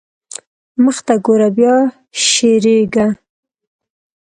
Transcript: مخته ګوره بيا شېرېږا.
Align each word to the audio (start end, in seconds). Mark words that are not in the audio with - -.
مخته 0.83 1.13
ګوره 1.25 1.49
بيا 1.57 1.75
شېرېږا. 2.25 3.07